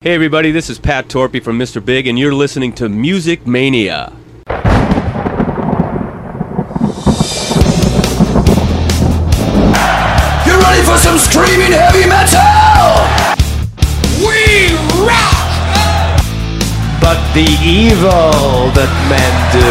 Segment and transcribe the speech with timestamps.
[0.00, 1.84] Hey everybody, this is Pat Torpey from Mr.
[1.84, 4.12] Big, and you're listening to Music Mania.
[10.46, 12.94] You ready for some screaming heavy metal?
[14.22, 14.70] We
[15.04, 15.34] rock!
[17.02, 19.66] but the evil that men do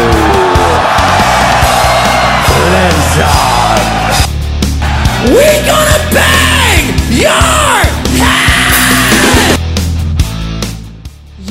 [2.76, 3.80] lives on.
[5.32, 7.67] We gonna bang your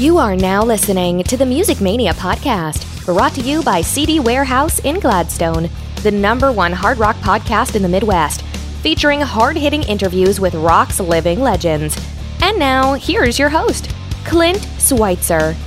[0.07, 4.79] You are now listening to the Music Mania podcast, brought to you by CD Warehouse
[4.79, 5.69] in Gladstone,
[6.01, 8.41] the number one hard rock podcast in the Midwest,
[8.81, 11.97] featuring hard hitting interviews with rock's living legends.
[12.41, 13.93] And now, here's your host,
[14.23, 15.57] Clint Schweitzer.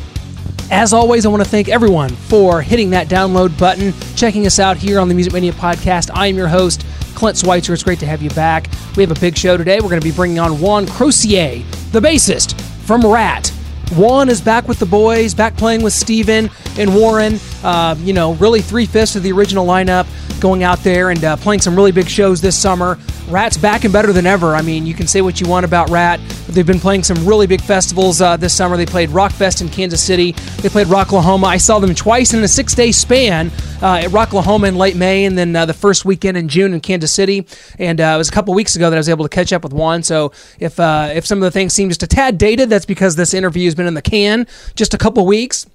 [0.70, 4.78] As always, I want to thank everyone for hitting that download button, checking us out
[4.78, 6.10] here on the Music Mania podcast.
[6.14, 7.74] I am your host, Clint Schweitzer.
[7.74, 8.68] It's great to have you back.
[8.96, 9.80] We have a big show today.
[9.80, 11.62] We're going to be bringing on Juan Croucier,
[11.92, 13.52] the bassist from Ratt.
[13.96, 16.48] Juan is back with the boys, back playing with Steven
[16.78, 17.40] and Warren.
[17.62, 20.06] Uh, you know, really three fifths of the original lineup
[20.41, 22.99] going out there and uh, playing some really big shows this summer.
[23.29, 24.57] Ratt's back and better than ever.
[24.57, 27.24] I mean, you can say what you want about Ratt, but they've been playing some
[27.24, 28.77] really big festivals uh, this summer.
[28.77, 30.33] They played Rockfest in Kansas City.
[30.63, 31.45] They played Rocklahoma.
[31.45, 33.52] I saw them twice in a six-day span
[33.83, 36.80] uh, at Rocklahoma in late May, and then uh, the first weekend in June in
[36.80, 37.46] Kansas City.
[37.79, 39.63] And uh, it was a couple weeks ago that I was able to catch up
[39.63, 40.02] with Juan.
[40.02, 43.15] So if uh, if some of the things seem just a tad dated, that's because
[43.15, 45.66] this interview has been in the can just a couple weeks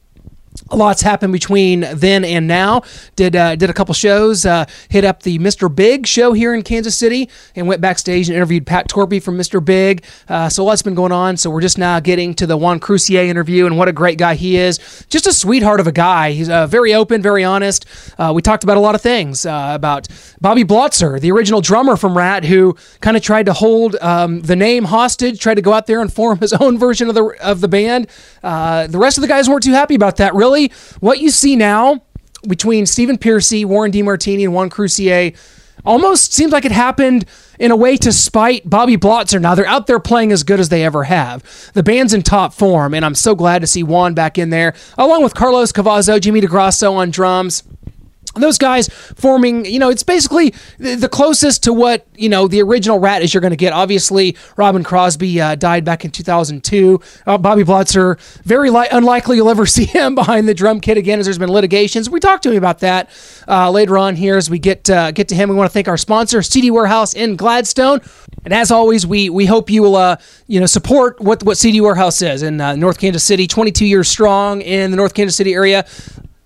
[0.72, 2.82] a lot's happened between then and now.
[3.16, 4.46] Did uh, did a couple shows.
[4.46, 5.74] Uh, hit up the Mr.
[5.74, 9.64] Big show here in Kansas City and went backstage and interviewed Pat Torpey from Mr.
[9.64, 10.04] Big.
[10.28, 11.38] Uh, so a lot's been going on.
[11.38, 14.36] So we're just now getting to the Juan Croucier interview and what a great guy
[14.36, 15.06] he is.
[15.10, 16.32] Just a sweetheart of a guy.
[16.32, 17.86] He's uh, very open, very honest.
[18.18, 20.08] Uh, we talked about a lot of things uh, about
[20.42, 24.56] Bobby Blotzer, the original drummer from Ratt, who kind of tried to hold um, the
[24.56, 27.62] name hostage, tried to go out there and form his own version of the of
[27.62, 28.08] the band.
[28.42, 30.34] The rest of the guys weren't too happy about that.
[30.34, 30.45] Really,
[31.00, 32.04] what you see now
[32.48, 35.36] between Stephen Pearcy, Warren DeMartini, and Juan Croucier
[35.84, 37.26] almost seems like it happened
[37.60, 39.40] in a way to spite Bobby Blotzer.
[39.40, 41.44] Now they're out there playing as good as they ever have.
[41.74, 44.74] The band's in top form, and I'm so glad to see Juan back in there,
[44.98, 47.64] along with Carlos Cavazo, Jimmy DeGrasso on drums
[48.36, 53.00] those guys forming, you know, it's basically the closest to what, you know, the original
[53.00, 53.74] Ratt is you're going to get.
[53.74, 57.00] Obviously, Robin Crosby uh, died back in 2002.
[57.26, 61.20] Uh, Bobby Blotzer, very li- unlikely you'll ever see him behind the drum kit again
[61.20, 62.10] as there's been litigations.
[62.10, 63.10] We talked to him about that
[63.48, 65.50] uh, later on here as we get uh, get to him.
[65.50, 68.02] We want to thank our sponsor, CD Warehouse in Gladstone.
[68.44, 71.82] And as always, we we hope you will, uh, you know, support what, what CD
[71.82, 75.54] Warehouse is in uh, North Kansas City, 22 years strong in the North Kansas City
[75.54, 75.86] area.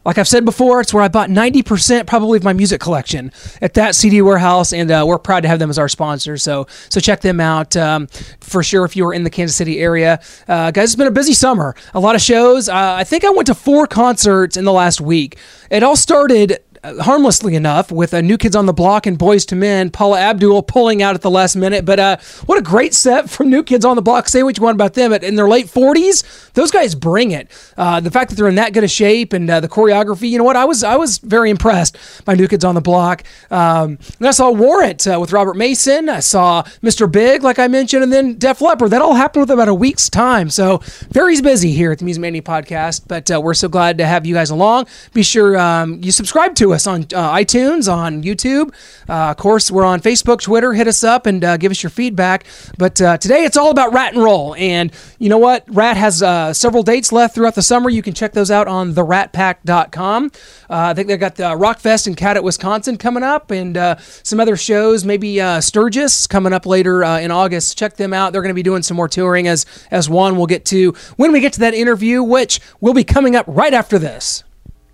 [0.06, 3.74] Like I've said before, it's where I bought 90% probably of my music collection at
[3.74, 6.42] that CD warehouse, and uh, we're proud to have them as our sponsors.
[6.42, 8.08] So, so check them out um,
[8.40, 10.22] for sure if you are in the Kansas City area.
[10.48, 11.76] Uh, guys, it's been a busy summer.
[11.94, 12.70] A lot of shows.
[12.70, 15.38] Uh, I think I went to four concerts in the last week.
[15.70, 19.60] It all started harmlessly enough with uh, New Kids on the Block and Boyz II
[19.60, 21.86] Men, Paula Abdul pulling out at the last minute.
[21.86, 24.28] But uh, what a great set from New Kids on the Block.
[24.30, 27.50] Say what you want about them, but in their late 40s, those guys bring it.
[27.78, 30.38] Uh, the fact that they're in that good a shape and uh, the choreography, you
[30.38, 30.56] know what?
[30.56, 33.24] I was I was very impressed by New Kids on the Block.
[33.52, 36.10] Um, and I saw Warrant uh, with Robert Mason.
[36.10, 37.12] I saw Mr.
[37.12, 38.92] Big, like I mentioned, and then Def Leppard.
[38.92, 40.50] That all happened with about a week's time.
[40.50, 43.04] So very busy here at the Music Mania podcast.
[43.08, 44.88] But uh, we're so glad to have you guys along.
[45.14, 48.74] Be sure um, you subscribe to us on uh, iTunes, on YouTube.
[49.08, 50.74] Uh, of course, we're on Facebook, Twitter.
[50.74, 52.46] Hit us up and uh, give us your feedback.
[52.78, 54.56] But uh, today it's all about Ratt and Roll.
[54.56, 55.64] And you know what?
[55.68, 57.90] Ratt has uh, several dates left throughout the summer.
[57.90, 60.32] You can check those out on theratpack.com.
[60.70, 63.76] I think they've got the Rockfest in Cadott, Wisconsin coming up and
[64.24, 67.78] some other shows, maybe Sturgis coming up later in August.
[67.78, 68.34] Check them out.
[68.34, 71.32] They're going to be doing some more touring as, as one we'll get to when
[71.32, 74.44] we get to that interview, which will be coming up right after this.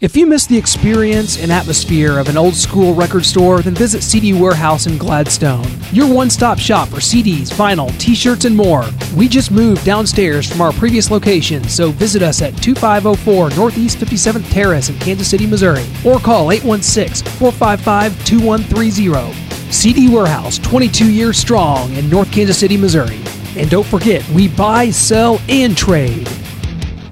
[0.01, 4.03] If you miss the experience and atmosphere of an old school record store, then visit
[4.03, 5.65] CD Warehouse in Gladstone.
[5.93, 8.83] Your one stop shop for CDs, vinyl, t shirts, and more.
[9.15, 14.51] We just moved downstairs from our previous location, so visit us at 2504 Northeast 57th
[14.51, 19.71] Terrace in Kansas City, Missouri, or call 816 455 2130.
[19.71, 23.21] CD Warehouse, 22 years strong in North Kansas City, Missouri.
[23.55, 26.27] And don't forget, we buy, sell, and trade.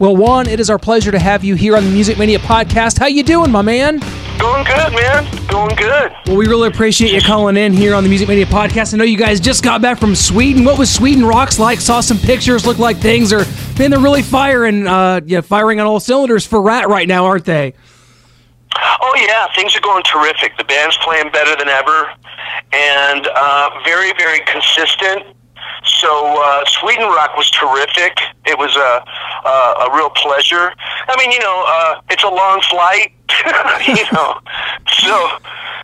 [0.04, 3.00] Well, Juan, it is our pleasure to have you here on the Music Mania podcast.
[3.00, 4.00] How you doing, my man?
[4.38, 5.48] Going good, man.
[5.48, 6.12] Going good.
[6.26, 8.94] Well, we really appreciate you calling in here on the Music Mania podcast.
[8.94, 10.66] I know you guys just got back from Sweden.
[10.66, 11.80] What was Sweden Rocks like?
[11.80, 12.66] Saw some pictures.
[12.66, 13.46] Look like things are
[13.80, 17.46] man, they're really firing, uh, yeah, firing on all cylinders for Ratt right now, aren't
[17.46, 17.74] they?
[18.76, 20.58] Oh yeah, things are going terrific.
[20.58, 22.12] The band's playing better than ever,
[22.74, 25.33] and uh, very, very consistent.
[25.86, 28.18] So uh, Sweden Rock was terrific.
[28.46, 29.04] It was a
[29.48, 30.72] a, a real pleasure.
[31.08, 33.12] I mean, you know, uh, it's a long flight,
[33.88, 34.40] you know,
[34.88, 35.30] so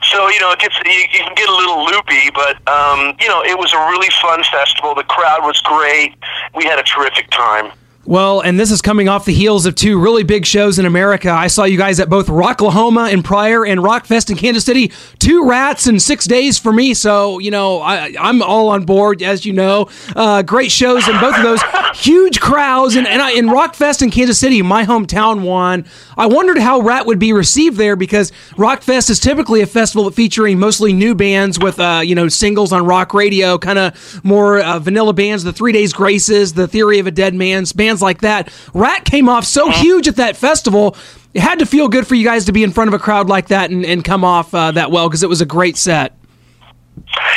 [0.02, 3.28] so you know it gets you, you can get a little loopy, but um, you
[3.28, 4.96] know it was a really fun festival.
[4.96, 6.16] The crowd was great.
[6.56, 7.72] We had a terrific time.
[8.10, 11.30] Well, and this is coming off the heels of two really big shows in America.
[11.30, 14.92] I saw you guys at both Rocklahoma and Pryor and Rockfest in Kansas City.
[15.20, 19.22] Two rats in six days for me, so you know I, I'm all on board,
[19.22, 19.92] as you know.
[20.16, 21.62] Uh, great shows in both of those,
[21.94, 25.86] huge crowds, and, and I, in Rockfest in Kansas City, my hometown one.
[26.18, 30.58] I wondered how Ratt would be received there because Rockfest is typically a festival featuring
[30.58, 34.80] mostly new bands with uh, you know singles on rock radio, kind of more uh,
[34.80, 35.44] vanilla bands.
[35.44, 38.54] The Three Days Graces, the Theory of a Dead Man's bands like that.
[38.74, 40.96] Ratt came off so huge at that festival.
[41.34, 43.30] It had to feel good for you guys to be in front of a crowd
[43.30, 46.14] like that and, and come off uh, that well because it was a great set.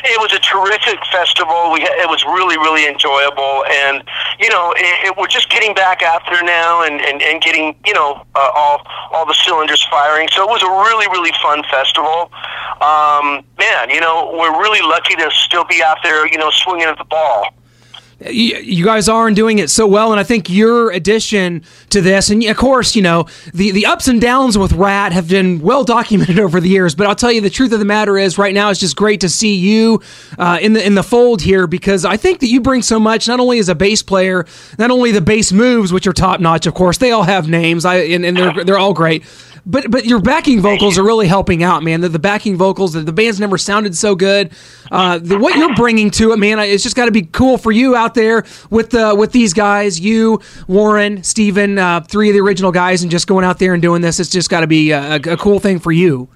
[0.05, 1.73] It was a terrific festival.
[1.73, 4.03] We it was really really enjoyable, and
[4.41, 7.77] you know it, it, we're just getting back out there now and, and, and getting
[7.87, 8.83] you know uh, all
[9.13, 10.29] all the cylinders firing.
[10.33, 12.31] So it was a really really fun festival.
[12.83, 16.89] Um, man, you know we're really lucky to still be out there, you know, swinging
[16.89, 17.47] at the ball
[18.31, 22.31] you guys are and doing it so well and i think your addition to this
[22.31, 25.85] and of course you know the, the ups and downs with Ratt have been well
[25.85, 28.55] documented over the years but i'll tell you the truth of the matter is right
[28.55, 30.01] now it's just great to see you
[30.39, 33.29] uh, in the in the fold here because i think that you bring so much
[33.29, 34.45] not only as a bass player
[34.79, 37.85] not only the bass moves which are top notch of course they all have names
[37.85, 39.25] I, and, and they're, they're all great
[39.65, 42.01] but but your backing vocals are really helping out, man.
[42.01, 44.51] The, the backing vocals, the, the band's never sounded so good.
[44.91, 47.73] Uh, the, what you're bringing to it, man, it's just got to be cool for
[47.73, 52.41] you out there with uh, with these guys, you, Warren, Steven, uh, three of the
[52.41, 54.19] original guys, and just going out there and doing this.
[54.19, 56.29] It's just got to be a, a cool thing for you.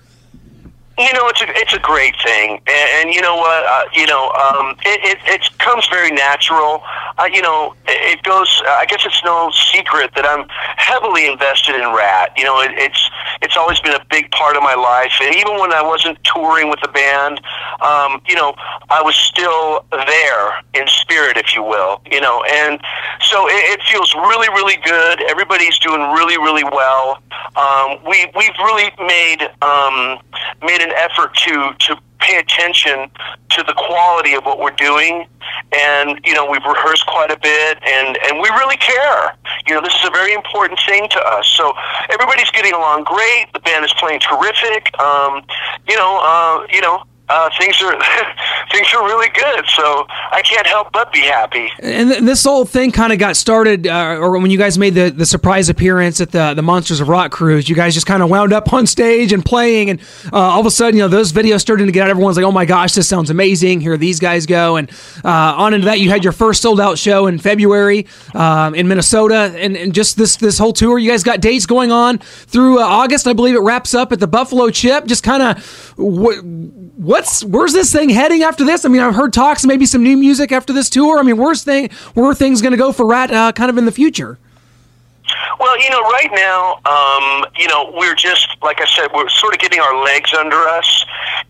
[0.98, 3.64] You know, it's a it's a great thing, and, and you know what?
[3.66, 6.82] Uh, you know, um, it, it it comes very natural.
[7.18, 8.62] Uh, you know, it, it goes.
[8.64, 10.48] Uh, I guess it's no secret that I'm
[10.78, 12.32] heavily invested in Ratt.
[12.38, 13.10] You know, it, it's
[13.42, 16.70] it's always been a big part of my life, and even when I wasn't touring
[16.70, 17.44] with the band,
[17.84, 18.54] um, you know,
[18.88, 22.00] I was still there in spirit, if you will.
[22.10, 22.80] You know, and
[23.20, 25.20] so it, it feels really, really good.
[25.28, 27.20] Everybody's doing really, really well.
[27.52, 30.24] Um, we we've really made um,
[30.64, 33.10] made an effort to to pay attention
[33.50, 35.26] to the quality of what we're doing.
[35.72, 39.36] And you know we've rehearsed quite a bit and and we really care.
[39.66, 41.46] You know this is a very important thing to us.
[41.48, 41.72] So
[42.10, 43.46] everybody's getting along great.
[43.52, 44.98] The band is playing terrific.
[44.98, 45.42] Um
[45.88, 47.92] you know uh you know uh, things are
[48.70, 49.64] things are really good.
[49.74, 51.70] So I can't help but be happy.
[51.80, 54.94] And th- this whole thing kind of got started, uh, or when you guys made
[54.94, 57.68] the, the surprise appearance at the the Monsters of Rock cruise.
[57.68, 60.00] You guys just kind of wound up on stage and playing, and
[60.32, 62.10] uh, all of a sudden, you know, those videos started to get out.
[62.10, 64.90] Everyone's like, "Oh my gosh, this sounds amazing!" Here these guys go, and
[65.24, 68.88] uh, on into that, you had your first sold out show in February um, in
[68.88, 70.98] Minnesota, and, and just this this whole tour.
[70.98, 73.26] You guys got dates going on through uh, August.
[73.26, 75.06] I believe it wraps up at the Buffalo Chip.
[75.06, 78.84] Just kind of what what's where's this thing heading after this?
[78.84, 81.18] I mean, I've heard talks maybe some new music after this tour.
[81.18, 83.86] I mean, where's thing where things going to go for Ratt uh, kind of in
[83.86, 84.38] the future?
[85.58, 89.54] Well, you know, right now, um, you know, we're just like I said, we're sort
[89.54, 91.04] of getting our legs under us,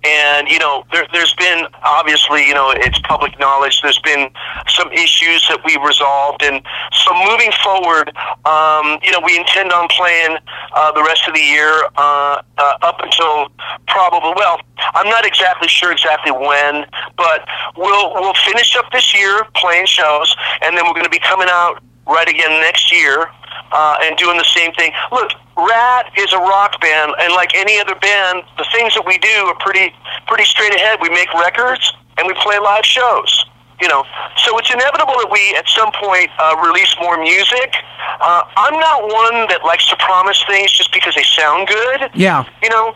[0.05, 3.81] and you know, there, there's been obviously, you know, it's public knowledge.
[3.83, 4.31] There's been
[4.69, 6.63] some issues that we resolved, and
[6.93, 8.13] so moving forward,
[8.45, 10.39] um, you know, we intend on playing
[10.75, 13.49] uh, the rest of the year uh, uh, up until
[13.87, 14.35] probably.
[14.37, 14.61] Well,
[14.95, 17.47] I'm not exactly sure exactly when, but
[17.77, 21.49] we'll we'll finish up this year playing shows, and then we're going to be coming
[21.51, 23.29] out right again next year
[23.73, 24.93] uh, and doing the same thing.
[25.13, 29.19] Look, Ratt is a rock band, and like any other band, the things that we
[29.19, 29.95] do are pretty
[30.27, 30.99] pretty straight ahead.
[31.01, 33.45] We make records and we play live shows.
[33.81, 34.05] You know,
[34.41, 37.77] so it's inevitable that we at some point uh, release more music.
[38.25, 42.09] Uh, I'm not one that likes to promise things just because they sound good.
[42.15, 42.49] Yeah.
[42.63, 42.95] You know,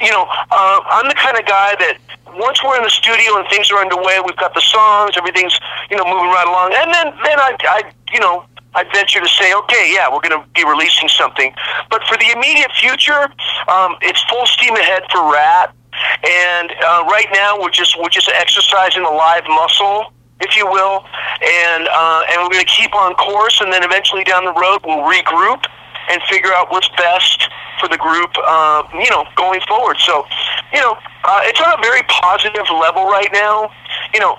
[0.00, 1.98] you know, uh, I'm the kind of guy that
[2.38, 5.58] once we're in the studio and things are underway, we've got the songs, everything's
[5.90, 7.78] you know moving right along, and then then I, I
[8.12, 11.52] you know I'd venture to say, okay, yeah, we're going to be releasing something.
[11.90, 13.26] But for the immediate future,
[13.66, 15.74] um, it's full steam ahead for Ratt.
[16.22, 21.04] And uh, right now, we're just we're just exercising the live muscle, if you will,
[21.42, 23.60] and uh, and we're going to keep on course.
[23.60, 25.66] And then eventually down the road, we'll regroup
[26.08, 27.48] and figure out what's best
[27.80, 29.98] for the group, uh, you know, going forward.
[29.98, 30.24] So,
[30.72, 33.70] you know, uh, it's on a very positive level right now.
[34.14, 34.38] You know,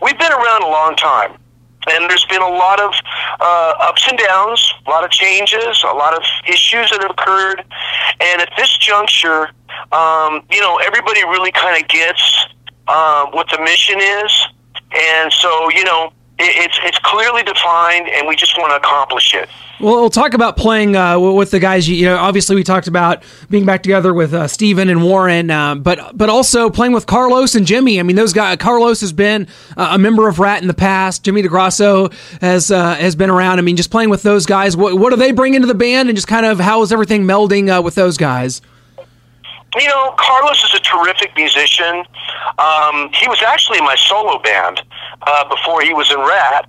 [0.00, 1.36] we've been around a long time
[1.90, 2.92] and there's been a lot of
[3.40, 7.64] uh, ups and downs, a lot of changes, a lot of issues that have occurred,
[8.20, 9.50] and at this juncture,
[9.92, 12.46] um, you know, everybody really kind of gets
[12.88, 14.46] uh, what the mission is,
[14.92, 19.48] and so you know, it's it's clearly defined, and we just want to accomplish it.
[19.80, 21.88] Well, we'll talk about playing uh, with the guys.
[21.88, 25.74] You know, obviously we talked about being back together with uh, Steven and Warren, uh,
[25.74, 28.00] but but also playing with Carlos and Jimmy.
[28.00, 28.56] I mean, those guys.
[28.58, 31.24] Carlos has been uh, a member of Ratt in the past.
[31.24, 33.58] Jimmy DeGrasso has uh, has been around.
[33.58, 34.76] I mean, just playing with those guys.
[34.76, 37.24] What what do they bring into the band, and just kind of how is everything
[37.24, 38.60] melding uh, with those guys?
[39.80, 42.04] You know, Carlos is a terrific musician.
[42.58, 44.82] Um, he was actually in my solo band
[45.50, 46.68] before he was in Ratt.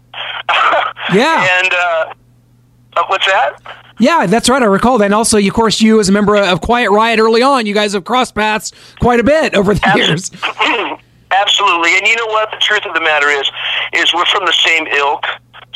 [1.13, 3.61] yeah, and uh, what's that?
[3.99, 4.61] Yeah, that's right.
[4.61, 5.05] I recall that.
[5.05, 7.93] And also, of course, you as a member of Quiet Riot early on, you guys
[7.93, 10.31] have crossed paths quite a bit over the years.
[11.31, 11.97] Absolutely.
[11.97, 12.51] And you know what?
[12.51, 13.49] The truth of the matter is,
[13.93, 15.25] is we're from the same ilk.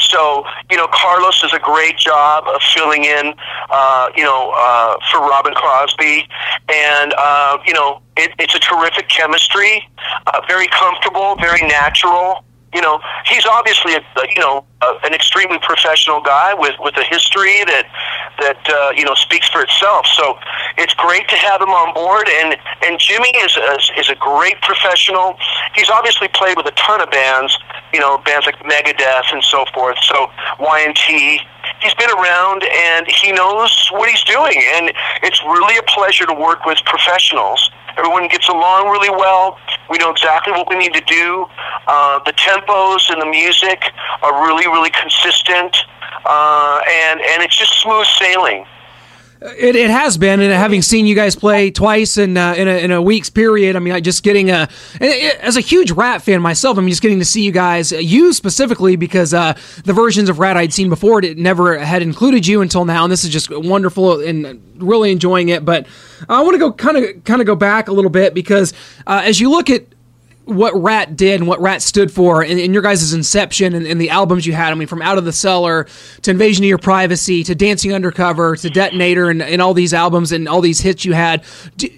[0.09, 3.33] So, you know, Carlos does a great job of filling in,
[3.69, 6.27] uh, you know, uh, for Robin Crosby.
[6.67, 9.87] And, uh, you know, it, it's a terrific chemistry,
[10.27, 14.01] uh, very comfortable, very natural you know, he's obviously a,
[14.35, 17.85] you know a, an extremely professional guy with with a history that
[18.39, 20.05] that uh, you know speaks for itself.
[20.15, 20.37] So
[20.77, 22.27] it's great to have him on board.
[22.29, 22.55] And
[22.85, 25.37] and Jimmy is a, is a great professional.
[25.75, 27.57] He's obviously played with a ton of bands,
[27.93, 29.97] you know, bands like Megadeth and so forth.
[30.03, 30.27] So
[30.59, 31.39] Y&T.
[31.81, 34.91] He's been around and he knows what he's doing, and
[35.23, 37.69] it's really a pleasure to work with professionals
[37.99, 39.59] Everyone gets along really well.
[39.89, 41.45] We know exactly what we need to do.
[41.85, 43.91] Uh, the tempos and the music
[44.23, 45.75] are really, really consistent,
[46.25, 48.65] uh, and and it's just smooth sailing.
[49.41, 52.83] It, it has been, and having seen you guys play twice in uh, in, a,
[52.83, 54.67] in a week's period, I mean, I just getting a
[54.99, 58.97] as a huge Ratt fan myself, I'm just getting to see you guys, you specifically,
[58.97, 59.53] because uh,
[59.85, 63.11] the versions of Ratt I'd seen before, it never had included you until now, and
[63.11, 65.63] this is just wonderful and really enjoying it.
[65.63, 65.87] But
[66.27, 68.73] I want to go kind of kind of go back a little bit because
[69.07, 69.85] uh, as you look at
[70.49, 73.99] what Ratt did and what Ratt stood for in, in your guys' inception and, and,
[73.99, 74.71] the albums you had.
[74.71, 75.87] I mean, from Out of the Cellar
[76.21, 80.31] to Invasion of Your Privacy to Dancing Undercover to Detonator and, and all these albums
[80.31, 81.43] and all these hits you had.
[81.77, 81.89] Do,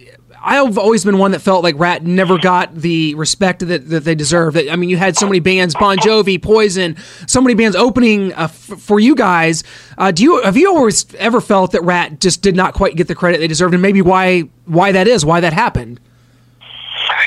[0.43, 4.15] I've always been one that felt like Ratt never got the respect that, that they
[4.15, 4.57] deserve.
[4.57, 8.43] I mean, you had so many bands, Bon Jovi, Poison, so many bands opening uh,
[8.43, 9.63] f- for you guys.
[9.99, 13.07] Uh, do you have you always ever felt that Ratt just did not quite get
[13.07, 15.99] the credit they deserved, and maybe why why that is, why that happened?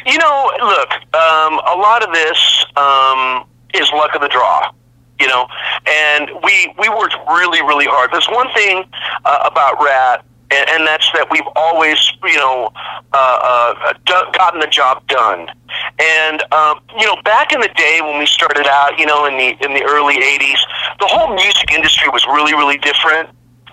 [0.06, 4.72] You know, look, um, a lot of this um, is luck of the draw.
[5.20, 5.46] You know,
[5.86, 8.10] and we we worked really really hard.
[8.12, 8.84] There's one thing
[9.24, 10.24] uh, about Ratt
[10.54, 12.70] and, and that's that we've always, you know,
[13.12, 13.92] uh, uh,
[14.32, 15.48] gotten the job done.
[15.98, 19.36] And um, you know, back in the day when we started out, you know, in
[19.36, 20.60] the in the early '80s,
[21.00, 23.30] the whole music industry was really, really different.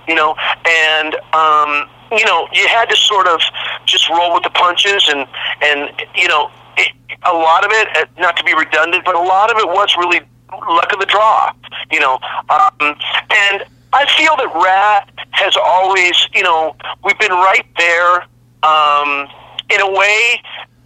[0.07, 3.39] You know, and um, you know, you had to sort of
[3.85, 5.27] just roll with the punches, and
[5.61, 6.91] and you know, it,
[7.23, 9.95] a lot of it, uh, not to be redundant, but a lot of it was
[9.97, 11.53] really luck of the draw.
[11.91, 12.95] You know, um,
[13.29, 13.63] and
[13.93, 18.25] I feel that Ratt has always, you know, we've been right there.
[18.63, 19.27] Um,
[19.71, 20.41] in a way,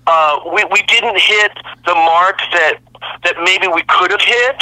[0.08, 1.52] uh, we we didn't hit
[1.86, 2.80] the mark that
[3.24, 4.62] that maybe we could have hit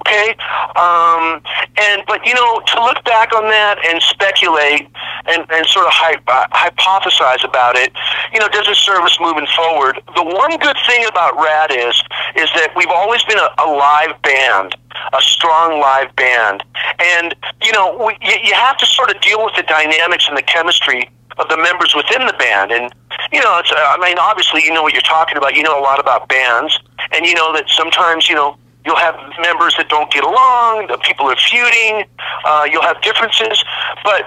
[0.00, 0.36] Okay,
[0.76, 1.40] um,
[1.80, 4.86] and but you know to look back on that and speculate
[5.26, 7.92] and, and sort of hy- uh, hypothesize about it,
[8.32, 10.00] you know, does it serve us moving forward?
[10.14, 11.96] The one good thing about Ratt is
[12.36, 14.76] is that we've always been a, a live band,
[15.12, 16.62] a strong live band,
[17.00, 20.36] and you know we, you, you have to sort of deal with the dynamics and
[20.36, 22.72] the chemistry of the members within the band.
[22.72, 22.92] And,
[23.32, 25.54] you know, it's, I mean, obviously, you know what you're talking about.
[25.54, 26.78] You know a lot about bands.
[27.12, 30.86] And you know that sometimes, you know, You'll have members that don't get along.
[30.86, 32.06] The people are feuding.
[32.46, 33.64] Uh, you'll have differences,
[34.04, 34.22] but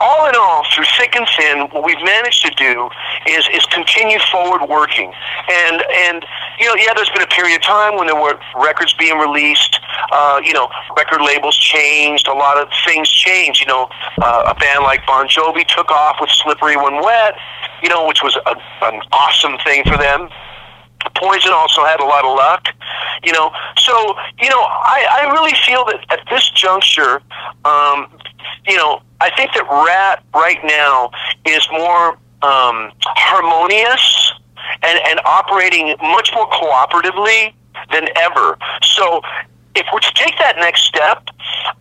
[0.00, 2.88] all in all, through thick and thin, what we've managed to do
[3.28, 5.12] is is continue forward working.
[5.48, 6.24] And and
[6.58, 9.78] you know, yeah, there's been a period of time when there were records being released.
[10.10, 12.26] Uh, you know, record labels changed.
[12.26, 13.60] A lot of things changed.
[13.60, 13.88] You know,
[14.22, 17.36] uh, a band like Bon Jovi took off with "Slippery When Wet,"
[17.82, 20.30] you know, which was a, an awesome thing for them.
[21.16, 22.68] Poison also had a lot of luck,
[23.22, 23.52] you know.
[23.76, 23.92] So,
[24.40, 27.22] you know, I, I really feel that at this juncture,
[27.64, 28.10] um,
[28.66, 31.10] you know, I think that Ratt right now
[31.46, 34.32] is more um, harmonious
[34.82, 37.52] and, and operating much more cooperatively
[37.92, 38.58] than ever.
[38.82, 39.20] So
[39.80, 41.24] if we're to take that next step,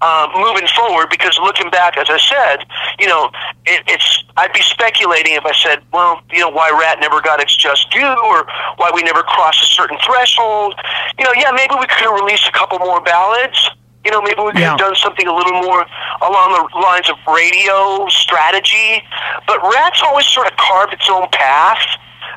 [0.01, 2.65] uh, moving forward, because looking back, as I said,
[2.97, 3.29] you know,
[3.65, 7.41] it, it's I'd be speculating if I said, well, you know, why Ratt never got
[7.41, 10.75] its just due, or why we never crossed a certain threshold.
[11.19, 13.69] You know, yeah, maybe we could have released a couple more ballads.
[14.05, 14.71] You know, maybe we could yeah.
[14.71, 15.83] have done something a little more
[16.23, 19.03] along the lines of radio strategy.
[19.45, 21.83] But Ratt's always sort of carved its own path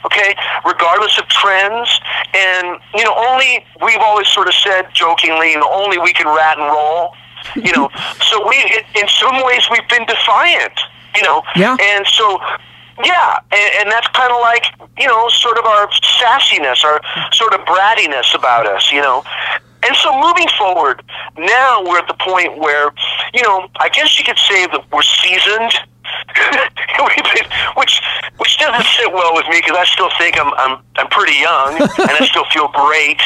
[0.05, 1.89] okay, regardless of trends.
[2.35, 6.27] And, you know, only, we've always sort of said jokingly, you know, only we can
[6.27, 7.15] rat and roll,
[7.57, 7.91] you know.
[8.21, 8.57] so we,
[8.97, 10.79] in some ways, we've been defiant,
[11.15, 11.43] you know.
[11.57, 11.77] Yeah.
[11.79, 12.41] And so,
[13.05, 14.65] yeah, and, and that's kind of like,
[14.99, 15.89] you know, sort of our
[16.21, 17.01] sassiness, our
[17.33, 19.23] sort of brattiness about us, you know.
[19.85, 21.03] And so moving forward,
[21.37, 22.93] now we're at the point where,
[23.35, 25.73] you know, I guess you could say that we're seasoned.
[27.35, 28.01] Been- which
[28.39, 31.81] which doesn't sit well with me because I still think I'm I'm I'm pretty young
[31.81, 33.21] and I still feel great,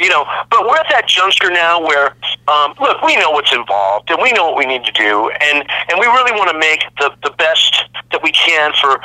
[0.00, 0.26] you know.
[0.50, 2.14] But we're at that juncture now where,
[2.48, 5.64] um, look, we know what's involved and we know what we need to do, and
[5.88, 9.00] and we really want to make the the best that we can for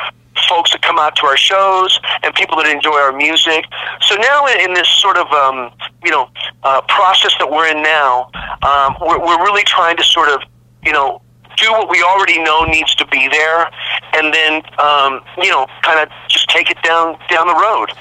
[0.47, 3.65] folks that come out to our shows and people that enjoy our music.
[4.01, 5.71] So now in, in this sort of um,
[6.03, 6.29] you know
[6.63, 8.29] uh, process that we're in now,
[8.63, 10.41] um, we're, we're really trying to sort of
[10.83, 11.21] you know
[11.57, 13.69] do what we already know needs to be there,
[14.13, 17.91] and then um, you know kind of just take it down down the road.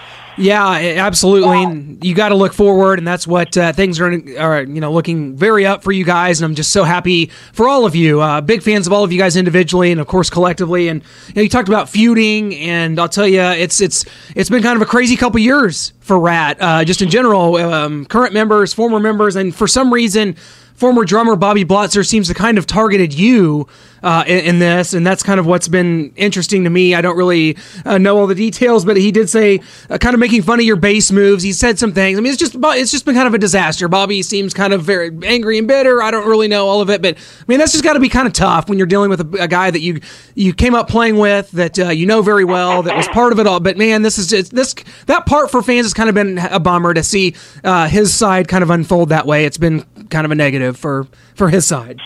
[0.40, 0.70] Yeah,
[1.04, 1.62] absolutely.
[1.62, 4.92] And you got to look forward, and that's what uh, things are, are, you know,
[4.92, 6.40] looking very up for you guys.
[6.40, 8.20] And I'm just so happy for all of you.
[8.20, 10.88] Uh, big fans of all of you guys individually, and of course collectively.
[10.88, 14.04] And you, know, you talked about feuding, and I'll tell you, it's it's
[14.34, 17.56] it's been kind of a crazy couple years for Ratt, uh, just in general.
[17.56, 20.36] Um, current members, former members, and for some reason.
[20.80, 23.68] Former drummer Bobby Blotzer seems to kind of targeted you
[24.02, 26.94] uh, in, in this, and that's kind of what's been interesting to me.
[26.94, 29.60] I don't really uh, know all the details, but he did say
[29.90, 31.42] uh, kind of making fun of your bass moves.
[31.42, 32.18] He said some things.
[32.18, 33.88] I mean, it's just it's just been kind of a disaster.
[33.88, 36.02] Bobby seems kind of very angry and bitter.
[36.02, 38.08] I don't really know all of it, but I mean that's just got to be
[38.08, 40.00] kind of tough when you're dealing with a, a guy that you
[40.34, 43.38] you came up playing with that uh, you know very well that was part of
[43.38, 43.60] it all.
[43.60, 46.58] But man, this is just, this that part for fans has kind of been a
[46.58, 47.34] bummer to see
[47.64, 49.44] uh, his side kind of unfold that way.
[49.44, 52.00] It's been kind of a negative for for his side.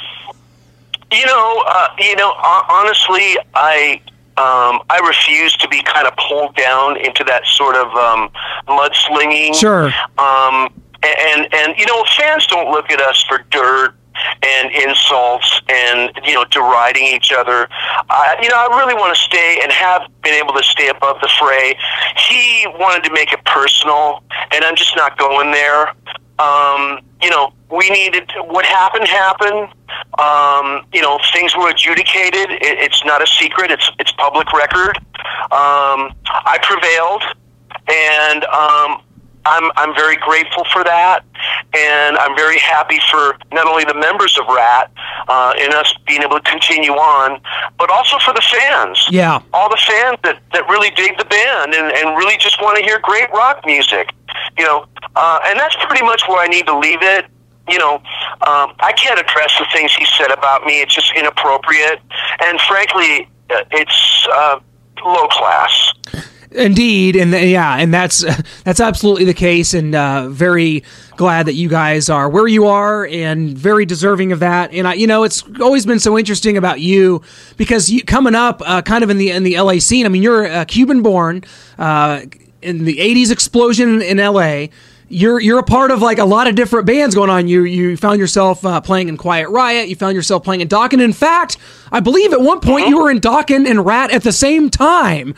[1.13, 2.33] You know, uh, you know.
[2.69, 4.01] Honestly, I
[4.37, 8.31] um, I refuse to be kind of pulled down into that sort of um,
[8.67, 9.55] mudslinging.
[9.55, 9.93] Sure.
[10.19, 13.95] Um, and and you know, fans don't look at us for dirt
[14.43, 17.69] and insults and you know deriding each other.
[17.71, 21.21] I, you know, I really want to stay and have been able to stay above
[21.21, 21.77] the fray.
[22.17, 25.93] He wanted to make it personal, and I'm just not going there.
[26.39, 29.69] Um, you know, we needed what happened happened.
[30.19, 32.51] Um, you know, things were adjudicated.
[32.51, 33.71] It, it's not a secret.
[33.71, 34.97] It's it's public record.
[35.51, 37.23] Um, I prevailed,
[37.89, 39.03] and um,
[39.47, 41.25] I'm I'm very grateful for that,
[41.75, 44.91] and I'm very happy for not only the members of Ratt
[45.29, 47.41] uh, and us being able to continue on,
[47.79, 49.07] but also for the fans.
[49.11, 49.41] Yeah.
[49.53, 52.85] all the fans that that really dig the band and and really just want to
[52.85, 54.13] hear great rock music.
[54.59, 57.27] You know, uh, and that's pretty much where I need to leave it.
[57.69, 60.83] You know, um, I can't address the things he said about me.
[60.83, 62.01] It's just inappropriate,
[62.43, 64.61] and frankly, uh, it's uh,
[65.05, 65.93] low class.
[66.55, 68.25] Indeed, and yeah, and that's
[68.65, 70.85] that's absolutely the case, and uh, very
[71.17, 74.73] glad that you guys are where you are, and very deserving of that.
[74.73, 77.23] And I, you know, it's always been so interesting about you
[77.57, 80.07] because you coming up, uh, kind of in the in the LA scene.
[80.07, 81.45] I mean, you're uh, Cuban born
[82.65, 84.67] in the '80s explosion in LA.
[85.09, 87.47] You're you're a part of like a lot of different bands going on.
[87.47, 89.89] You you found yourself uh, playing in Quiet Riot.
[89.89, 91.01] You found yourself playing in Dokken.
[91.01, 91.59] In fact,
[91.93, 95.35] I believe at one point you were in Dokken and Ratt at the same time.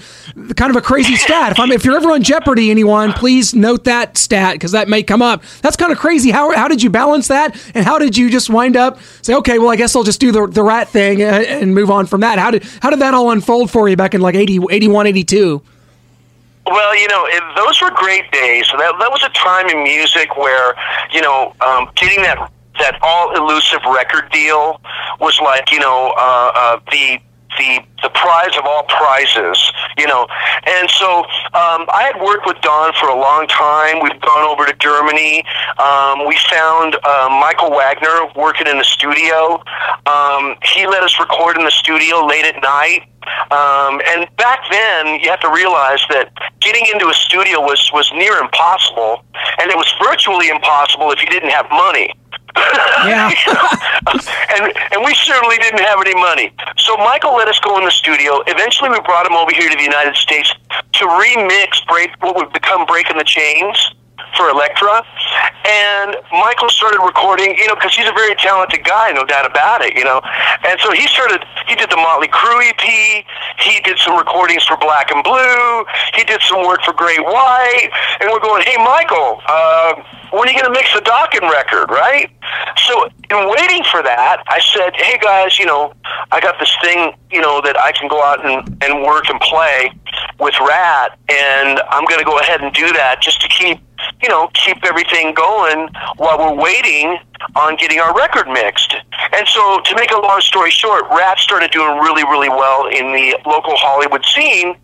[0.54, 1.52] Kind of a crazy stat.
[1.52, 5.02] If I'm if you're ever on Jeopardy, anyone, please note that stat because that may
[5.02, 5.42] come up.
[5.62, 6.30] That's kind of crazy.
[6.30, 7.60] How how did you balance that?
[7.74, 10.30] And how did you just wind up say, okay, well, I guess I'll just do
[10.30, 12.38] the the Ratt thing uh, and move on from that?
[12.38, 15.62] How did how did that all unfold for you back in like 80, 81, 82?
[16.66, 18.66] Well, you know, it, those were great days.
[18.76, 20.74] That that was a time in music where,
[21.12, 24.80] you know, um, getting that that all elusive record deal
[25.20, 27.18] was like, you know, uh, uh, the
[27.58, 30.26] the the prize of all prizes, you know.
[30.66, 31.24] And so
[31.56, 34.02] um, I had worked with Don for a long time.
[34.02, 35.44] We've gone over to Germany.
[35.78, 39.62] Um, we found uh, Michael Wagner working in the studio.
[40.06, 43.08] Um, he let us record in the studio late at night.
[43.50, 48.10] Um, and back then, you have to realize that getting into a studio was was
[48.12, 49.24] near impossible,
[49.60, 52.12] and it was virtually impossible if you didn't have money.
[53.04, 53.30] Yeah.
[54.56, 56.52] and and we certainly didn't have any money.
[56.76, 58.42] So Michael let us go in the studio.
[58.46, 60.52] Eventually, we brought him over here to the United States
[60.94, 63.76] to remix break what would become Breaking the Chains
[64.36, 65.02] for Elektra.
[65.64, 69.82] And Michael started recording, you know, because he's a very talented guy, no doubt about
[69.82, 70.20] it, you know.
[70.64, 71.44] And so he started.
[71.66, 73.24] He did the Motley Crue EP.
[73.58, 75.84] He did some recordings for Black and Blue.
[76.14, 77.90] He did some work for Great White.
[78.20, 79.40] And we're going, hey, Michael.
[79.48, 79.94] Uh,
[80.30, 82.30] when are you going to mix the Dokken record, right?
[82.76, 85.92] So, in waiting for that, I said, hey guys, you know,
[86.30, 89.38] I got this thing, you know, that I can go out and, and work and
[89.40, 89.92] play.
[90.38, 93.78] with Ratt, and I'm going to go ahead and do that just to keep,
[94.22, 97.18] you know, keep everything going while we're waiting
[97.54, 98.94] on getting our record mixed.
[99.32, 103.12] And so, to make a long story short, Ratt started doing really, really well in
[103.12, 104.76] the local Hollywood scene,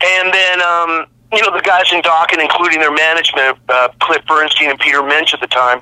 [0.00, 0.62] and then.
[0.62, 5.00] um you know, the guys in Dokken, including their management, uh, Cliff Bernstein and Peter
[5.00, 5.80] Mensch at the time,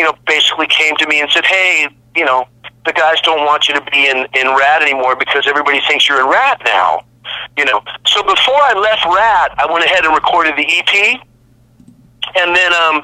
[0.00, 2.46] you know, basically came to me and said, hey, you know,
[2.84, 6.20] the guys don't want you to be in, in Ratt anymore because everybody thinks you're
[6.20, 7.04] in Ratt now.
[7.56, 11.20] You know, so before I left Ratt, I went ahead and recorded the EP,
[12.36, 13.02] and then um,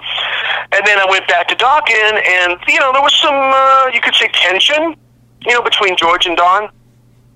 [0.73, 4.01] and then I went back to Dokken, and you know, there was some uh, you
[4.01, 4.97] could say tension,
[5.45, 6.71] you know, between George and Don.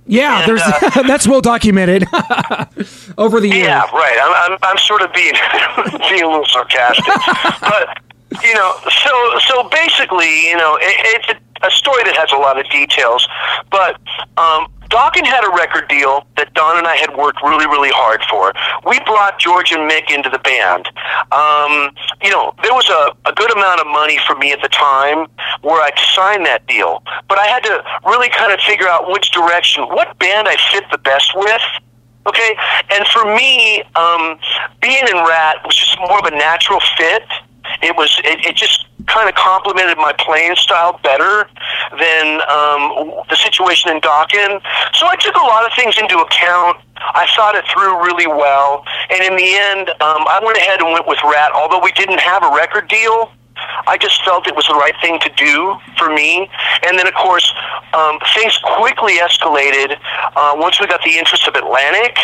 [0.07, 2.05] Yeah, And, there's uh, that's well documented
[3.19, 3.69] over the years.
[3.69, 4.19] Yeah, right.
[4.21, 5.35] I'm, I'm, I'm sort of being
[6.09, 7.05] being a little sarcastic,
[7.61, 7.99] but
[8.43, 12.37] you know, so so basically, you know, it, it's a, a story that has a
[12.37, 13.27] lot of details,
[13.71, 14.01] but
[14.37, 18.23] um, Dokken had a record deal that Don and I had worked really, really hard
[18.29, 18.53] for.
[18.85, 20.91] We brought George and Mick into the band.
[21.31, 24.69] Um, you know, there was a, a good amount of money for me at the
[24.69, 25.31] time
[25.63, 29.09] where I could sign that deal, but I had to really kind of figure out
[29.09, 31.63] which direction, what band I fit the best with.
[32.27, 32.55] Okay,
[32.91, 34.39] and for me, um,
[34.83, 37.23] being in Ratt was just more of a natural fit.
[37.83, 41.49] It was it, it just kind of complemented my playing style better
[41.99, 44.61] than um, the situation in Dokken.
[44.95, 46.79] So I took a lot of things into account.
[46.97, 50.93] I thought it through really well, and in the end, um, I went ahead and
[50.93, 51.51] went with Ratt.
[51.55, 53.33] Although we didn't have a record deal,
[53.87, 56.49] I just felt it was the right thing to do for me.
[56.87, 57.53] And then, of course,
[57.95, 59.97] um, things quickly escalated
[60.37, 62.17] uh, once we got the interest of Atlantic.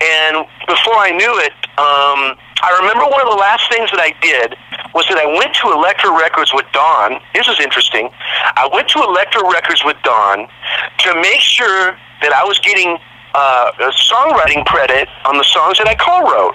[0.00, 4.14] And before I knew it, um, I remember one of the last things that I
[4.20, 4.54] did
[4.94, 7.20] was that I went to Elektra Records with Don.
[7.34, 8.10] This is interesting.
[8.56, 12.98] I went to Elektra Records with Don to make sure that I was getting
[13.34, 16.54] uh, songwriting credit on the songs that I co-wrote.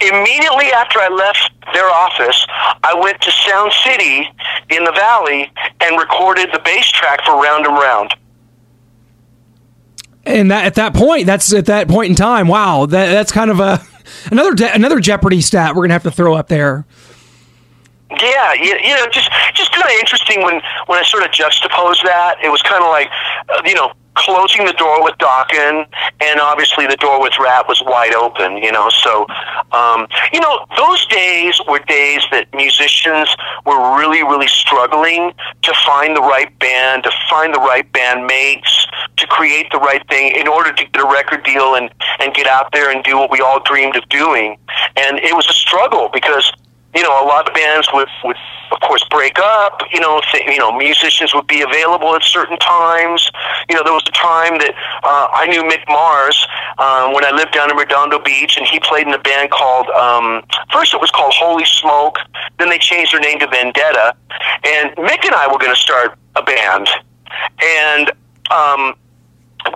[0.00, 2.46] Immediately after I left their office,
[2.82, 4.28] I went to Sound City
[4.70, 5.50] in the Valley
[5.80, 8.14] and recorded the bass track for Round and Round.
[10.24, 12.48] And that at that point, that's at that point in time.
[12.48, 13.80] Wow, that, that's kind of a
[14.30, 16.86] another another Jeopardy stat we're gonna have to throw up there.
[18.20, 22.04] Yeah, you, you know, just just kind of interesting when when I sort of juxtaposed
[22.04, 22.36] that.
[22.42, 23.08] It was kind of like,
[23.48, 25.86] uh, you know, closing the door with Dokken,
[26.20, 28.56] and obviously the door with Ratt was wide open.
[28.58, 29.26] You know, so
[29.72, 36.16] um, you know those days were days that musicians were really really struggling to find
[36.16, 40.48] the right band, to find the right band mates, to create the right thing in
[40.48, 43.40] order to get a record deal and and get out there and do what we
[43.40, 44.58] all dreamed of doing.
[44.96, 46.52] And it was a struggle because
[46.98, 48.36] you know, a lot of bands would, would
[48.72, 49.82] of course, break up.
[49.92, 53.30] You know, th- you know, musicians would be available at certain times.
[53.70, 56.44] You know, there was a time that uh, I knew Mick Mars
[56.78, 59.86] um, when I lived down in Redondo Beach, and he played in a band called.
[59.90, 62.18] Um, first, it was called Holy Smoke.
[62.58, 64.16] Then they changed their name to Vendetta,
[64.66, 66.88] and Mick and I were going to start a band,
[67.62, 68.10] and.
[68.50, 68.94] Um,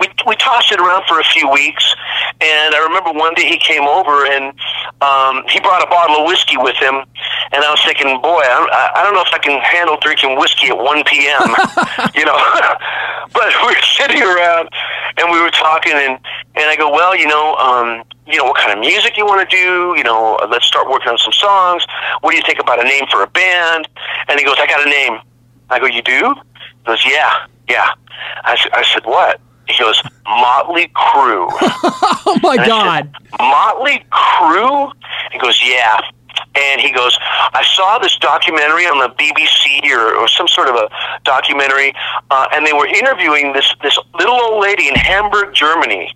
[0.00, 1.84] we we tossed it around for a few weeks,
[2.40, 4.54] and I remember one day he came over and
[5.02, 7.02] um, he brought a bottle of whiskey with him,
[7.52, 10.68] and I was thinking, boy, I I don't know if I can handle drinking whiskey
[10.68, 11.54] at one p.m.
[12.14, 12.38] you know,
[13.34, 14.70] but we were sitting around
[15.18, 16.18] and we were talking, and
[16.54, 19.48] and I go, well, you know, um, you know, what kind of music you want
[19.48, 19.94] to do?
[19.96, 21.84] You know, let's start working on some songs.
[22.20, 23.88] What do you think about a name for a band?
[24.28, 25.18] And he goes, I got a name.
[25.70, 26.34] I go, you do?
[26.34, 27.90] He goes, yeah, yeah.
[28.44, 29.40] I, I said, what?
[29.68, 31.48] He goes, Motley Crue.
[32.24, 33.10] Oh my God!
[33.12, 34.92] said, Motley Crue?
[35.32, 36.00] He goes, yeah.
[36.54, 40.76] And he goes, I saw this documentary on the BBC or, or some sort of
[40.76, 40.88] a
[41.24, 41.92] documentary,
[42.30, 46.14] uh, and they were interviewing this this little old lady in Hamburg, Germany,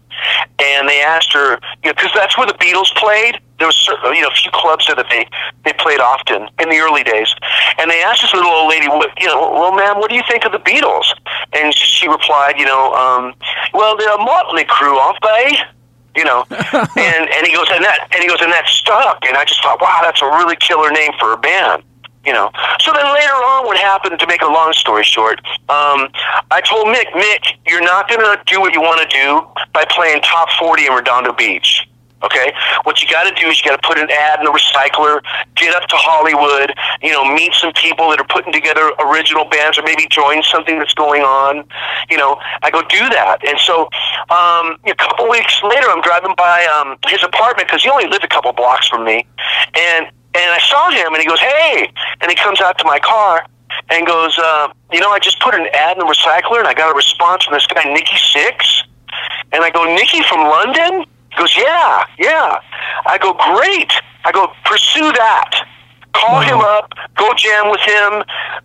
[0.63, 3.41] and they asked her, you know, because that's where the Beatles played.
[3.59, 5.27] There was cer- you know a few clubs there that they
[5.65, 7.35] they played often in the early days,
[7.79, 10.23] and they asked this little old lady, what, you know, well, ma'am, what do you
[10.29, 11.07] think of the Beatles?
[11.53, 13.35] And she replied, you know, um,
[13.73, 15.57] well, they're a motley crew, aren't they?
[16.17, 16.45] you know.
[16.51, 19.25] and and he goes and that and he goes and that stuck.
[19.29, 21.85] And I just thought, wow, that's a really killer name for a band.
[22.25, 22.51] You know.
[22.81, 24.19] So then later on, what happened?
[24.19, 25.39] To make a long story short,
[25.69, 26.09] um,
[26.51, 29.85] I told Mick, Mick, you're not going to do what you want to do by
[29.91, 31.87] playing top forty in Redondo Beach.
[32.23, 32.53] Okay,
[32.85, 35.21] what you got to do is you got to put an ad in the recycler,
[35.55, 39.77] get up to Hollywood, you know, meet some people that are putting together original bands,
[39.77, 41.69] or maybe join something that's going on.
[42.09, 43.93] You know, I go do that, and so
[44.33, 48.25] um, a couple weeks later, I'm driving by um, his apartment because he only lived
[48.25, 49.27] a couple blocks from me,
[49.77, 52.99] and and I saw him, and he goes, "Hey," and he comes out to my
[52.99, 53.45] car
[53.91, 56.73] and goes, uh, "You know, I just put an ad in the recycler, and I
[56.73, 58.89] got a response from this guy, Nikki Sixx."
[59.53, 61.07] And I go, Nikki from London?
[61.37, 62.61] He goes, yeah, yeah.
[63.07, 63.93] I go, great.
[64.25, 65.67] I go, pursue that.
[66.15, 66.95] Call him up.
[67.17, 68.25] Go jam with him.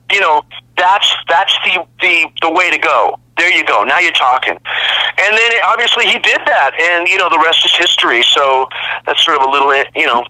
[0.10, 0.44] You know,
[0.78, 3.20] that's that's the the the way to go.
[3.38, 3.84] There you go.
[3.84, 4.54] Now you're talking.
[4.54, 8.24] And then obviously he did that, and you know the rest is history.
[8.24, 8.68] So
[9.06, 10.26] that's sort of a little, eh, you know,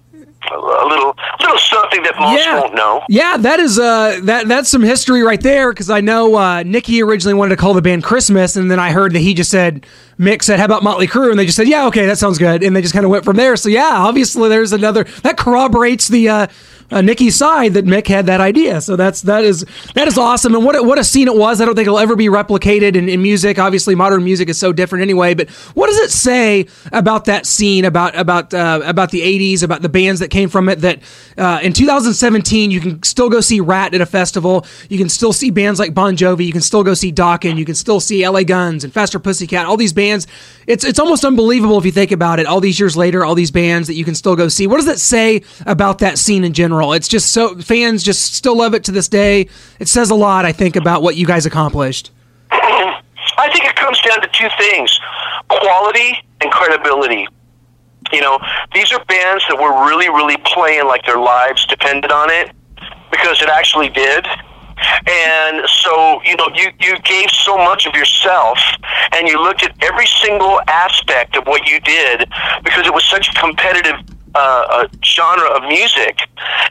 [0.50, 2.60] a little little something that most Yeah.
[2.60, 3.04] won't know.
[3.10, 7.02] Yeah, that is uh that that's some history right there because I know uh, Nikki
[7.04, 9.86] originally wanted to call the band Christmas, and then I heard that he just said
[10.20, 12.64] Mick said, "How about Motley Crue?" and they just said, "Yeah, okay, that sounds good,"
[12.64, 13.56] and they just kind of went from there.
[13.56, 16.30] So yeah, obviously there's another that corroborates the.
[16.30, 16.48] Uh,
[16.94, 20.54] uh, Nikki's side that Mick had that idea, so that's that is that is awesome,
[20.54, 21.62] and what a, what a scene it was.
[21.62, 23.58] I don't think it'll ever be replicated in, in music.
[23.60, 25.34] Obviously, modern music is so different anyway.
[25.34, 29.82] But what does it say about that scene, about about uh, about the '80s, about
[29.82, 30.80] the bands that came from it?
[30.80, 31.00] That
[31.38, 34.66] uh, in 2017, you can still go see Ratt at a festival.
[34.90, 36.46] You can still see bands like Bon Jovi.
[36.46, 37.58] You can still go see Dokken.
[37.58, 39.66] You can still see LA Guns and Faster Pussycat.
[39.66, 40.26] All these bands.
[40.66, 42.48] It's it's almost unbelievable if you think about it.
[42.48, 44.66] All these years later, all these bands that you can still go see.
[44.66, 46.94] What does it say about that scene in general?
[46.94, 49.50] It's just so fans just still love it to this day.
[49.80, 52.12] It says a lot, I think, about what you guys accomplished.
[52.52, 55.00] I think it comes down to two things
[55.50, 57.28] quality and credibility.
[58.12, 58.40] You know,
[58.74, 62.52] these are bands that were really, really playing like their lives depended on it
[63.12, 64.26] because it actually did.
[65.08, 68.58] And so, you know, you, you gave so much of yourself
[69.14, 72.28] and you looked at every single aspect of what you did
[72.64, 73.96] because it was such a competitive
[74.36, 76.20] uh, uh, genre of music.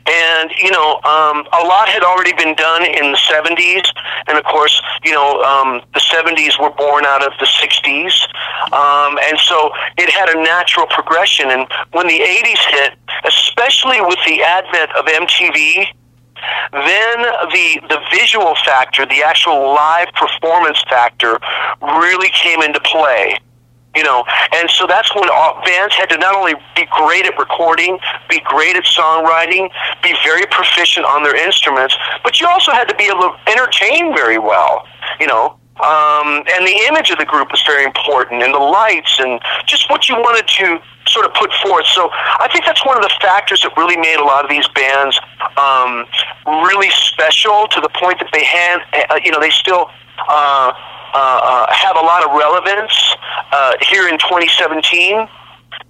[0.07, 3.85] And, you know, um, a lot had already been done in the 70s.
[4.27, 8.13] And of course, you know, um, the 70s were born out of the 60s.
[8.73, 11.51] Um, and so it had a natural progression.
[11.51, 12.95] And when the 80s hit,
[13.25, 15.87] especially with the advent of MTV,
[16.73, 21.39] then the the visual factor, the actual live performance factor,
[21.83, 23.39] really came into play.
[23.97, 24.25] You know,
[24.55, 27.99] and so that's when all, bands had to not only be great at recording,
[28.29, 29.69] be great at songwriting,
[30.01, 34.15] be very proficient on their instruments, but you also had to be able to entertain
[34.15, 34.87] very well.
[35.19, 39.19] You know, um, and the image of the group was very important, and the lights,
[39.19, 41.87] and just what you wanted to sort of put forth.
[41.87, 44.69] So I think that's one of the factors that really made a lot of these
[44.69, 45.19] bands
[45.57, 46.07] um,
[46.47, 49.91] really special to the point that they had, uh, you know, they still.
[50.29, 50.73] Uh,
[51.15, 53.15] uh, uh, have a lot of relevance
[53.53, 55.29] uh, here in 2017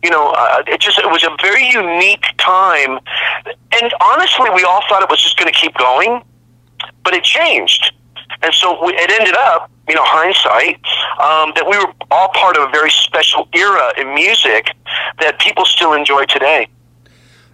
[0.02, 2.98] you know, uh, it just it was a very unique time,
[3.46, 6.22] and honestly, we all thought it was just going to keep going,
[7.04, 7.92] but it changed,
[8.42, 10.76] and so we, it ended up, you know, hindsight,
[11.20, 14.74] um, that we were all part of a very special era in music
[15.20, 16.66] that people still enjoy today.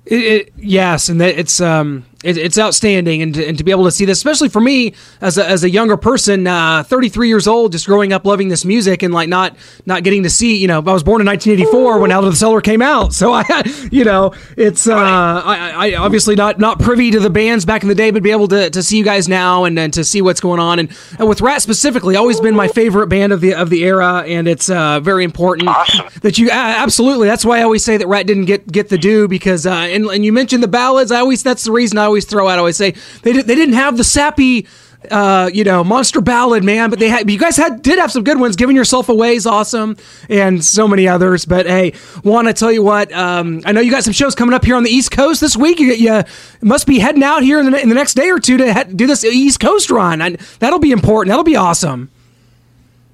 [0.05, 3.71] It, it, yes, and that it's um it, it's outstanding, and to, and to be
[3.71, 7.29] able to see this, especially for me as a, as a younger person, uh, 33
[7.29, 10.57] years old, just growing up loving this music and like not not getting to see,
[10.57, 13.33] you know, I was born in 1984 when Out of the Cellar came out, so
[13.33, 13.45] I,
[13.93, 17.89] you know, it's uh, I, I obviously not not privy to the bands back in
[17.89, 20.23] the day, but be able to, to see you guys now and, and to see
[20.23, 23.55] what's going on, and, and with Ratt specifically, always been my favorite band of the
[23.55, 26.07] of the era, and it's uh, very important Awesome.
[26.23, 27.29] that you uh, absolutely.
[27.29, 30.07] That's why I always say that Ratt didn't get get the due because uh, and
[30.07, 31.13] and you mentioned the ballads.
[31.13, 32.57] I always that's the reason I always throw out.
[32.57, 34.67] I always say they did, they didn't have the sappy.
[35.11, 36.91] Uh, you know, monster ballad, man.
[36.91, 38.57] But they had, you guys had did have some good ones.
[38.57, 39.97] Giving yourself away is awesome,
[40.29, 41.45] and so many others.
[41.45, 41.93] But hey,
[42.25, 43.13] want to tell you what?
[43.13, 45.57] Um, I know you got some shows coming up here on the East Coast this
[45.57, 45.79] week.
[45.79, 46.25] You, you
[46.61, 49.07] must be heading out here in the, in the next day or two to do
[49.07, 50.21] this East Coast run.
[50.21, 51.31] And that'll be important.
[51.31, 52.11] That'll be awesome.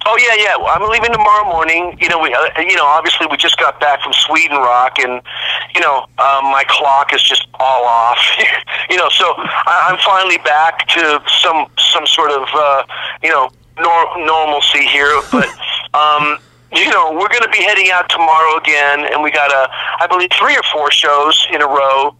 [0.05, 0.57] Oh yeah, yeah.
[0.57, 1.97] Well, I'm leaving tomorrow morning.
[2.01, 5.21] You know, we, uh, you know, obviously we just got back from Sweden Rock, and
[5.73, 8.19] you know, um, my clock is just all off.
[8.89, 12.83] you know, so I, I'm finally back to some some sort of uh,
[13.23, 15.21] you know nor- normalcy here.
[15.31, 15.47] But
[15.93, 16.37] um,
[16.75, 19.69] you know, we're going to be heading out tomorrow again, and we got a,
[20.01, 22.15] I believe, three or four shows in a row.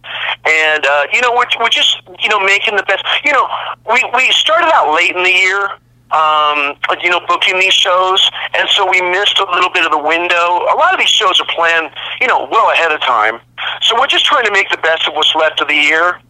[0.46, 3.04] And uh, you know, we're we're just you know making the best.
[3.24, 3.46] You know,
[3.90, 5.68] we we started out late in the year
[6.10, 9.98] um, you know, booking these shows, and so we missed a little bit of the
[9.98, 10.68] window.
[10.72, 11.90] A lot of these shows are planned,
[12.20, 13.40] you know, well ahead of time.
[13.82, 16.20] So we're just trying to make the best of what's left of the year.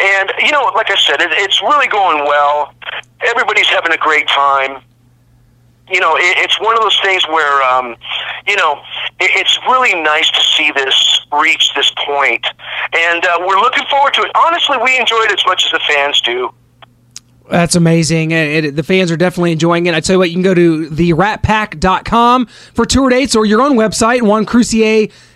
[0.00, 2.74] And you know, like I said, it, it's really going well.
[3.20, 4.82] Everybody's having a great time.
[5.88, 7.96] You know, it, it's one of those things where, um,
[8.46, 8.80] you know,
[9.18, 12.46] it, it's really nice to see this reach this point,
[12.92, 14.30] and uh, we're looking forward to it.
[14.34, 16.52] Honestly, we enjoy it as much as the fans do.
[17.50, 18.32] That's amazing.
[18.32, 19.94] And it, the fans are definitely enjoying it.
[19.94, 23.72] I tell you what, you can go to theratpack.com for tour dates or your own
[23.72, 24.22] website,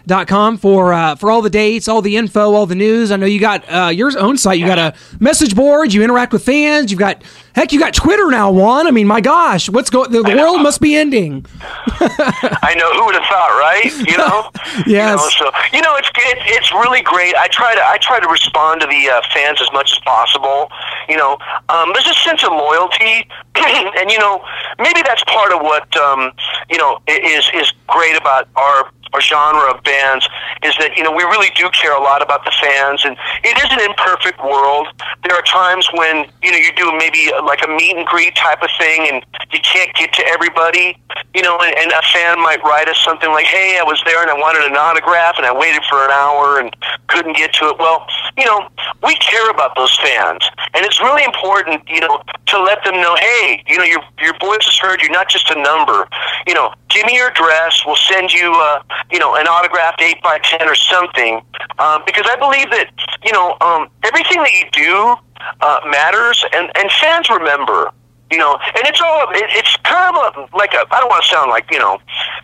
[0.09, 3.11] com for uh, for all the dates, all the info, all the news.
[3.11, 4.59] I know you got uh, your own site.
[4.59, 5.93] You got a message board.
[5.93, 6.91] You interact with fans.
[6.91, 7.23] You've got
[7.55, 8.51] heck, you got Twitter now.
[8.51, 8.87] Juan.
[8.87, 10.11] I mean, my gosh, what's going?
[10.11, 11.47] The, the world must be ending.
[11.61, 14.09] I know who would have thought, right?
[14.09, 14.51] You know,
[14.87, 15.15] Yes.
[15.35, 17.35] You know, so you know, it's it, it's really great.
[17.37, 20.69] I try to I try to respond to the uh, fans as much as possible.
[21.09, 21.39] You know,
[21.69, 24.45] um, there's a sense of loyalty, and you know,
[24.79, 26.33] maybe that's part of what um,
[26.71, 30.27] you know is is great about our our genre of bands
[30.67, 33.55] is that you know we really do care a lot about the fans, and it
[33.63, 34.91] is an imperfect world.
[35.23, 38.35] There are times when you know you do maybe uh, like a meet and greet
[38.35, 39.23] type of thing, and
[39.55, 40.99] you can't get to everybody.
[41.33, 44.21] You know, and, and a fan might write us something like, "Hey, I was there
[44.21, 46.75] and I wanted an autograph, and I waited for an hour and
[47.07, 48.67] couldn't get to it." Well, you know,
[49.07, 50.43] we care about those fans,
[50.75, 52.19] and it's really important, you know,
[52.51, 55.01] to let them know, "Hey, you know, your your voice is heard.
[55.03, 56.09] You're not just a number.
[56.47, 57.83] You know, give me your address.
[57.85, 61.43] We'll send you, uh, you know, an autographed eight by ten or something."
[61.79, 62.91] Um, because I believe that
[63.25, 65.17] you know um, everything that you do
[65.61, 67.91] uh, matters, and and fans remember.
[68.31, 71.25] You know, and it's all it, it's kind of a, like a I don't want
[71.25, 71.99] to sound like you know,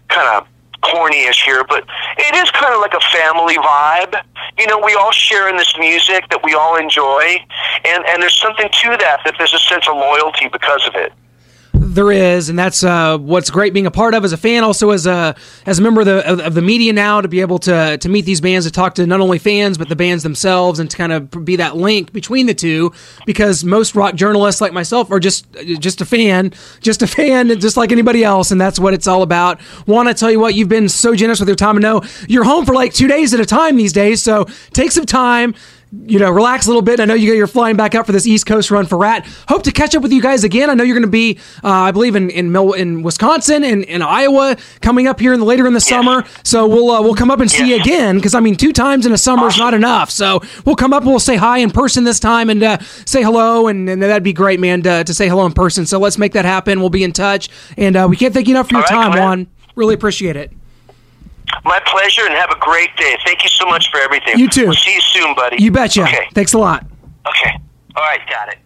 [0.08, 0.46] kind of
[0.82, 1.84] corny-ish here, but
[2.18, 4.22] it is kind of like a family vibe.
[4.58, 7.38] You know, we all share in this music that we all enjoy,
[7.84, 11.12] and and there's something to that that there's a sense of loyalty because of it.
[11.72, 14.90] There is, and that's uh, what's great being a part of as a fan, also
[14.90, 17.96] as a as a member of the of, the media now to be able to
[17.96, 20.90] to meet these bands, to talk to not only fans but the bands themselves, and
[20.90, 22.92] to kind of be that link between the two.
[23.24, 25.46] Because most rock journalists like myself are just
[25.78, 29.22] just a fan, just a fan, just like anybody else, and that's what it's all
[29.22, 29.60] about.
[29.86, 30.54] Want to tell you what?
[30.54, 33.32] You've been so generous with your time, and know you're home for like two days
[33.32, 35.54] at a time these days, so take some time
[36.06, 37.00] you know, relax a little bit.
[37.00, 39.26] I know you, you're flying back up for this East Coast run for Ratt.
[39.48, 40.70] Hope to catch up with you guys again.
[40.70, 43.82] I know you're going to be, uh, I believe, in in, Mil- in Wisconsin and
[43.84, 46.24] in Iowa coming up here in the later in the summer.
[46.44, 49.04] So we'll uh, we'll come up and see you again because I mean, two times
[49.04, 50.10] in a summer is not enough.
[50.10, 53.22] So we'll come up and we'll say hi in person this time and uh, say
[53.22, 55.86] hello, and, and that'd be great, man, to, to say hello in person.
[55.86, 56.80] So let's make that happen.
[56.80, 59.12] We'll be in touch, and uh, we can't thank you enough for your All right,
[59.12, 59.46] time, Juan.
[59.74, 60.52] Really appreciate it.
[61.64, 63.16] My pleasure, and have a great day.
[63.24, 64.38] Thank you so much for everything.
[64.38, 64.66] You too.
[64.66, 65.62] We'll see you soon, buddy.
[65.62, 66.02] You betcha.
[66.02, 66.28] Okay.
[66.34, 66.86] Thanks a lot.
[67.26, 67.58] Okay.
[67.96, 68.20] All right.
[68.28, 68.58] Got it.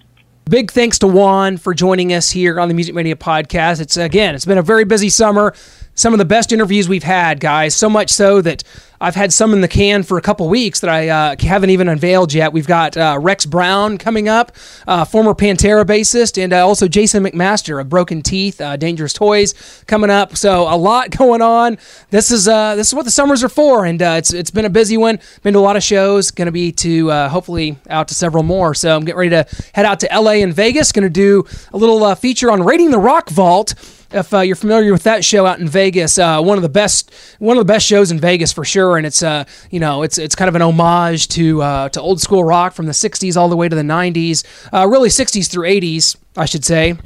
[0.49, 3.81] Big thanks to Juan for joining us here on the Music Mania podcast.
[3.81, 5.55] It's again, it's been a very busy summer.
[5.95, 7.75] Some of the best interviews we've had, guys.
[7.75, 8.63] So much so that
[9.05, 11.91] I've had some in the can for a couple weeks that I uh, haven't even
[11.91, 12.55] unveiled yet.
[12.55, 14.53] We've got uh, Rex Brown coming up,
[14.87, 19.85] uh, former Pantera bassist, and uh, also Jason McMaster of Broken Teeth, uh, Dangerous Toys
[19.87, 20.39] coming up.
[20.39, 21.77] So a lot going on.
[22.09, 24.71] This is uh, this is what the summers are for, and it's it's been a
[24.71, 25.21] busy one.
[25.43, 26.31] Been to a lot of shows.
[26.31, 28.75] Going to be to hopefully out to several more.
[28.75, 30.93] So I'm getting ready to head out to LA and Vegas.
[30.93, 33.75] Going to do a little feature on raiding the Rock Vault.
[34.15, 37.13] If uh, you're familiar with that show out in Vegas, uh, one of the best
[37.41, 40.19] one of the best shows in Vegas for sure, and it's uh you know it's
[40.19, 43.49] it's kind of an homage to uh, to old school rock from the '60s all
[43.49, 46.97] the way to the '90s, uh, really '60s through '80s, I should say.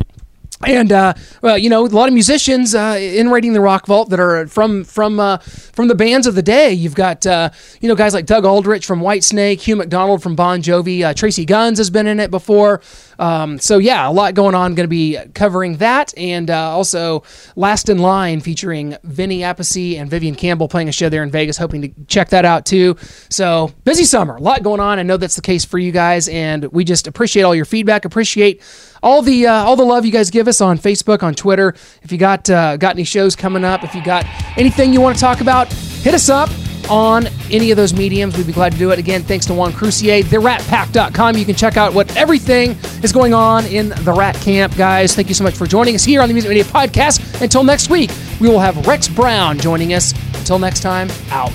[0.67, 4.11] And uh, well, you know, a lot of musicians uh, in Raiding the Rock Vault
[4.11, 6.73] that are from from uh, from the bands of the day.
[6.73, 10.61] You've got uh, you know guys like Doug Aldrich from Whitesnake, Hugh McDonald from Bon
[10.61, 12.81] Jovi, uh, Tracii Guns has been in it before.
[13.21, 14.75] Um, so yeah, a lot going on.
[14.75, 17.23] Going to be covering that, and uh, also
[17.55, 21.57] Last in Line featuring Vinny Appice and Vivian Campbell playing a show there in Vegas.
[21.57, 22.97] Hoping to check that out too.
[23.31, 24.99] So busy summer, a lot going on.
[24.99, 28.05] I know that's the case for you guys, and we just appreciate all your feedback.
[28.05, 28.61] Appreciate
[29.03, 31.75] all the uh, all the love you guys give us on Facebook, on Twitter.
[32.03, 34.25] If you got uh, got any shows coming up, if you got
[34.57, 36.51] anything you want to talk about, hit us up
[36.91, 38.37] on any of those mediums.
[38.37, 38.99] We'd be glad to do it.
[38.99, 41.37] Again, thanks to Juan Croucier, theratpack.com.
[41.37, 42.71] You can check out what everything
[43.03, 45.15] is going on in the Ratt Camp, guys.
[45.15, 47.43] Thank you so much for joining us here on the Music Media Podcast.
[47.43, 50.13] Until next week, we will have Rex Brown joining us.
[50.39, 51.53] Until next time, out.